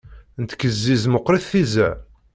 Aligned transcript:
Nettkezziz 0.41 1.03
meqrit 1.07 1.45
tizza. 1.49 1.89